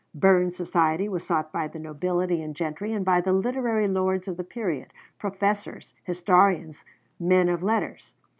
Burns's 0.15 0.57
society 0.57 1.07
was 1.07 1.23
sought 1.23 1.51
by 1.51 1.67
the 1.67 1.77
nobility 1.77 2.41
and 2.41 2.55
gentry 2.55 2.91
and 2.91 3.05
by 3.05 3.21
the 3.21 3.31
literary 3.31 3.87
lords 3.87 4.27
of 4.27 4.35
the 4.35 4.43
period, 4.43 4.91
professors, 5.19 5.93
historians, 6.05 6.83
men 7.19 7.47
of 7.47 7.61
letters. 7.61 8.15